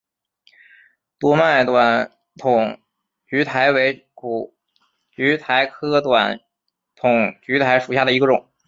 [1.19, 2.79] 多脉短筒
[3.29, 4.55] 苣苔为苦
[5.15, 6.41] 苣苔科短
[6.95, 8.49] 筒苣苔属下的一个种。